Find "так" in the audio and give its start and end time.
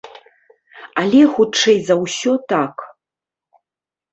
2.55-2.75